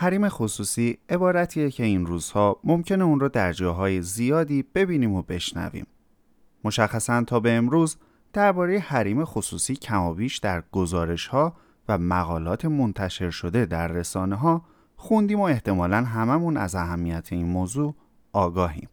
[0.00, 5.86] حریم خصوصی عبارتیه که این روزها ممکنه اون رو در جاهای زیادی ببینیم و بشنویم.
[6.64, 7.96] مشخصا تا به امروز
[8.32, 11.56] درباره حریم خصوصی کمابیش در گزارش ها
[11.88, 14.64] و مقالات منتشر شده در رسانه ها
[14.96, 17.94] خوندیم و احتمالا هممون از اهمیت این موضوع
[18.32, 18.88] آگاهیم.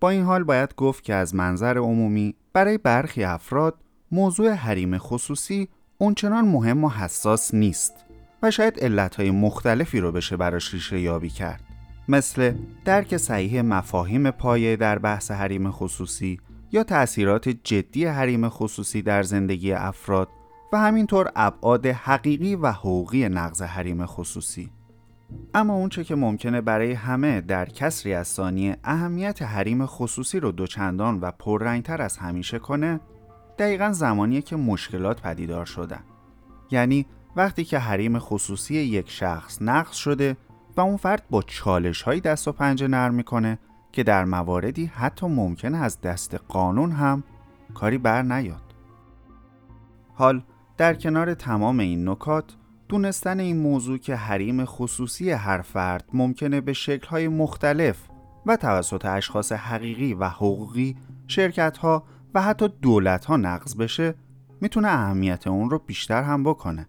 [0.00, 3.74] با این حال باید گفت که از منظر عمومی برای برخی افراد
[4.12, 8.09] موضوع حریم خصوصی اونچنان مهم و حساس نیست
[8.42, 11.62] و شاید علتهای مختلفی رو بشه براش ریشه یابی کرد.
[12.08, 16.40] مثل درک صحیح مفاهیم پایه در بحث حریم خصوصی
[16.72, 20.28] یا تأثیرات جدی حریم خصوصی در زندگی افراد
[20.72, 24.70] و همینطور ابعاد حقیقی و حقوقی نقض حریم خصوصی.
[25.54, 31.20] اما اونچه که ممکنه برای همه در کسری از ثانیه اهمیت حریم خصوصی رو دوچندان
[31.20, 33.00] و پررنگتر از همیشه کنه
[33.58, 36.00] دقیقا زمانیه که مشکلات پدیدار شدن.
[36.70, 40.36] یعنی وقتی که حریم خصوصی یک شخص نقض شده
[40.76, 43.58] و اون فرد با چالش های دست و پنجه نرم می‌کنه
[43.92, 47.22] که در مواردی حتی ممکنه از دست قانون هم
[47.74, 48.74] کاری بر نیاد
[50.14, 50.42] حال
[50.76, 52.56] در کنار تمام این نکات
[52.88, 58.08] دونستن این موضوع که حریم خصوصی هر فرد ممکنه به شکل‌های مختلف
[58.46, 64.14] و توسط اشخاص حقیقی و حقوقی شرکت‌ها و حتی دولت‌ها نقض بشه
[64.60, 66.88] می‌تونه اهمیت اون رو بیشتر هم بکنه.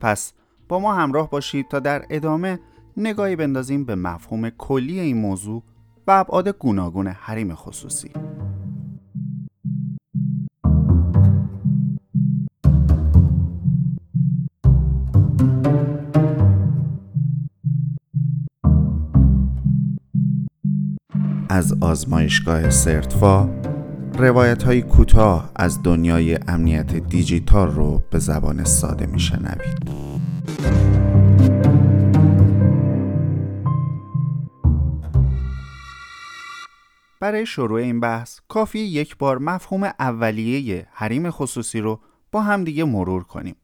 [0.00, 0.32] پس
[0.68, 2.58] با ما همراه باشید تا در ادامه
[2.96, 5.62] نگاهی بندازیم به مفهوم کلی این موضوع
[6.06, 8.10] و ابعاد گوناگون حریم خصوصی.
[21.50, 23.48] از آزمایشگاه سرتفا
[24.18, 29.90] روایت های کوتاه از دنیای امنیت دیجیتال رو به زبان ساده میشنوید.
[37.20, 42.00] برای شروع این بحث کافی یک بار مفهوم اولیه حریم خصوصی رو
[42.32, 43.56] با همدیگه مرور کنیم.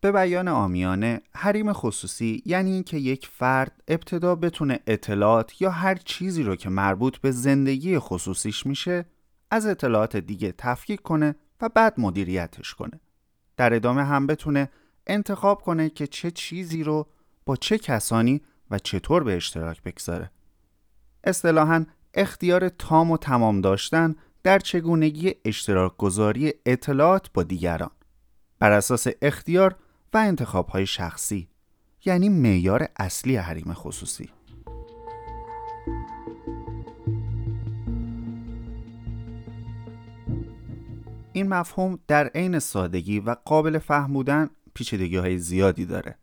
[0.00, 6.42] به بیان آمیانه حریم خصوصی یعنی اینکه یک فرد ابتدا بتونه اطلاعات یا هر چیزی
[6.42, 9.04] رو که مربوط به زندگی خصوصیش میشه
[9.54, 13.00] از اطلاعات دیگه تفکیک کنه و بعد مدیریتش کنه.
[13.56, 14.70] در ادامه هم بتونه
[15.06, 17.06] انتخاب کنه که چه چیزی رو
[17.46, 20.30] با چه کسانی و چطور به اشتراک بگذاره.
[21.24, 27.90] اصطلاحاً اختیار تام و تمام داشتن در چگونگی اشتراک گذاری اطلاعات با دیگران
[28.58, 29.76] بر اساس اختیار
[30.14, 31.48] و انتخاب های شخصی
[32.04, 34.30] یعنی معیار اصلی حریم خصوصی
[41.34, 46.18] این مفهوم در عین سادگی و قابل فهم بودن پیچیدگی های زیادی داره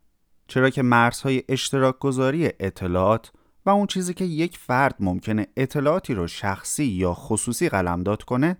[0.48, 3.32] چرا که مرزهای اشتراک گذاری اطلاعات
[3.66, 8.58] و اون چیزی که یک فرد ممکنه اطلاعاتی رو شخصی یا خصوصی قلمداد کنه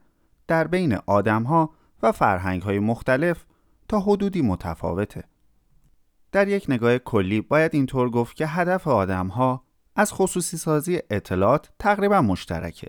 [0.48, 1.74] در بین آدمها
[2.04, 3.46] و فرهنگ های مختلف
[3.88, 5.24] تا حدودی متفاوته.
[6.32, 9.64] در یک نگاه کلی باید اینطور گفت که هدف آدمها
[9.96, 12.88] از خصوصی سازی اطلاعات تقریبا مشترکه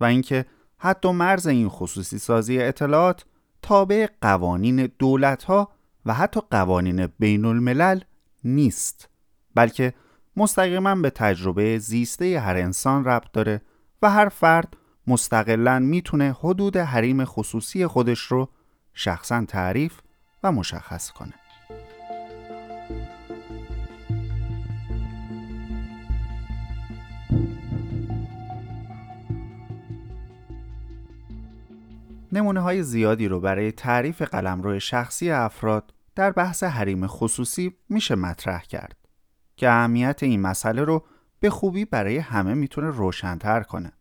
[0.00, 0.46] و اینکه
[0.78, 3.24] حتی مرز این خصوصی سازی اطلاعات
[3.62, 5.70] تابع قوانین دولت ها
[6.06, 8.00] و حتی قوانین بین الملل
[8.44, 9.08] نیست
[9.54, 9.94] بلکه
[10.36, 13.62] مستقیما به تجربه زیسته هر انسان ربط داره
[14.02, 14.76] و هر فرد
[15.06, 18.48] مستقلا می‌تونه حدود حریم خصوصی خودش رو
[18.94, 20.00] شخصا تعریف
[20.42, 21.45] و مشخص کنه.
[32.36, 38.62] نمونه های زیادی رو برای تعریف قلمرو شخصی افراد در بحث حریم خصوصی میشه مطرح
[38.62, 38.96] کرد.
[39.56, 41.04] که اهمیت این مسئله رو
[41.40, 43.92] به خوبی برای همه می‌تونه روشنتر کنه.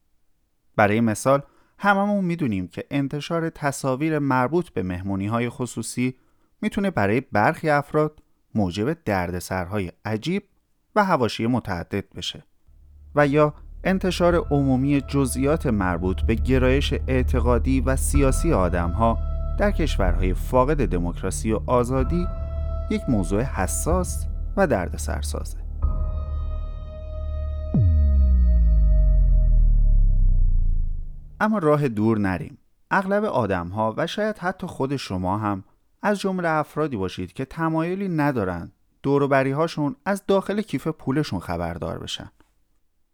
[0.75, 1.41] برای مثال
[1.79, 6.16] هممون می‌دونیم که انتشار تصاویر مربوط به مهمونی های خصوصی
[6.62, 8.23] می‌تونه برای برخی افراد
[8.56, 10.44] موجب دردسرهای عجیب
[10.96, 12.43] و هواشی متعدد بشه
[13.16, 13.53] و یا
[13.85, 19.17] انتشار عمومی جزئیات مربوط به گرایش اعتقادی و سیاسی آدمها
[19.59, 22.28] در کشورهای فاقد دموکراسی و آزادی
[22.90, 24.26] یک موضوع حساس
[24.58, 25.58] و درد سرسازه
[31.40, 32.58] اما راه دور نریم.
[32.91, 35.64] اغلب آدم ها و شاید حتی خود شما هم
[36.02, 38.72] از جمله افرادی باشید که تمایلی ندارن
[39.03, 42.31] دوروبری هاشون از داخل کیف پولشون خبردار بشن.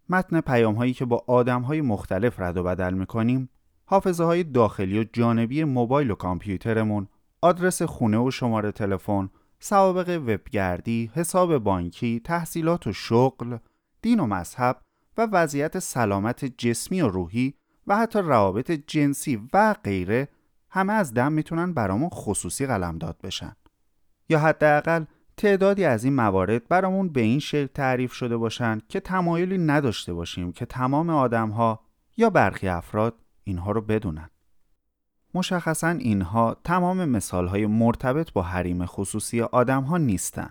[0.09, 3.49] متن پیام هایی که با آدم های مختلف رد و بدل می‌کنیم
[3.85, 7.07] حافظه های داخلی و جانبی موبایل و کامپیوترمون
[7.41, 13.57] آدرس خونه و شماره تلفن سوابق وبگردی، حساب بانکی، تحصیلات و شغل،
[14.01, 14.81] دین و مذهب
[15.17, 17.53] و وضعیت سلامت جسمی و روحی
[17.87, 20.27] و حتی روابط جنسی و غیره
[20.69, 23.55] همه از دم می‌تونن برامون خصوصی قلمداد بشن.
[24.29, 25.05] یا حداقل
[25.41, 30.51] تعدادی از این موارد برامون به این شکل تعریف شده باشن که تمایلی نداشته باشیم
[30.51, 31.79] که تمام آدمها
[32.17, 34.29] یا برخی افراد اینها رو بدونن.
[35.33, 40.49] مشخصا اینها تمام مثالهای مرتبط با حریم خصوصی آدمها نیستن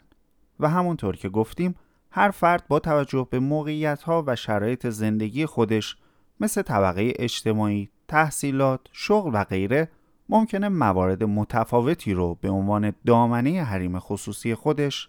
[0.61, 1.75] و همونطور که گفتیم
[2.11, 5.97] هر فرد با توجه به موقعیت ها و شرایط زندگی خودش
[6.41, 9.89] مثل طبقه اجتماعی، تحصیلات، شغل و غیره
[10.31, 15.09] ممکنه موارد متفاوتی رو به عنوان دامنه حریم خصوصی خودش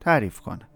[0.00, 0.68] تعریف کنه.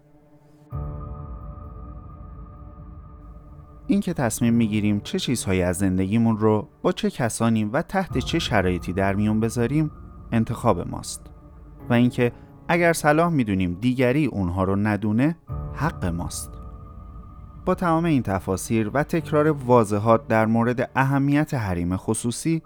[3.87, 8.39] این که تصمیم می‌گیریم چه چیزهایی از زندگیمون رو با چه کسانی و تحت چه
[8.39, 9.91] شرایطی در میون بذاریم
[10.31, 11.21] انتخاب ماست
[11.89, 12.31] و اینکه
[12.67, 15.37] اگر صلاح می‌دونیم دیگری اونها رو ندونه
[15.73, 16.51] حق ماست
[17.65, 22.61] با تمام این تفاسیر و تکرار واضحات در مورد اهمیت حریم خصوصی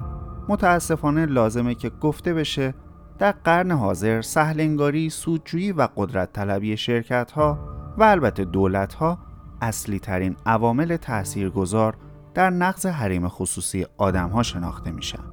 [0.50, 2.74] متاسفانه لازمه که گفته بشه
[3.20, 7.60] در قرن حاضر سهلنگاری، سودجویی و قدرت طلبی شرکت ها
[7.98, 9.18] و البته دولت ها
[9.62, 11.98] اصلی ترین عوامل تاثیرگذار
[12.34, 15.24] در نقض حریم خصوصی آدم ها شناخته میشن.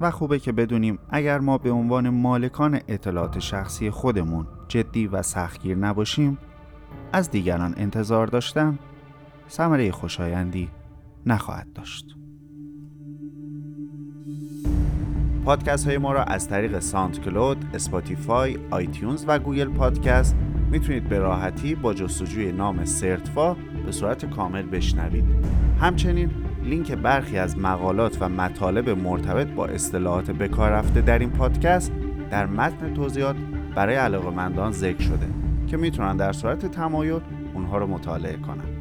[0.00, 5.76] و خوبه که بدونیم اگر ما به عنوان مالکان اطلاعات شخصی خودمون جدی و سختگیر
[5.76, 6.38] نباشیم
[7.12, 8.78] از دیگران انتظار داشتن
[9.50, 10.70] ثمره خوشایندی
[11.26, 12.16] نخواهد داشت.
[15.46, 20.36] پادکست های ما را از طریق SoundCloud، Spotify، iTunes و Google Podcast
[20.70, 23.56] می‌تونید به راحتی با جستجوی نام سرتفا
[23.86, 25.24] به صورت کامل بشنوید.
[25.80, 26.30] همچنین
[26.64, 31.92] لینک برخی از مقالات و مطالب مرتبط با اصطلاحات بکار رفته در این پادکست
[32.30, 33.36] در متن توضیحات
[33.74, 35.26] برای علاقمندان ذکر شده
[35.66, 37.20] که می‌تونن در صورت تمایل
[37.54, 38.75] اونها رو مطالعه کنن.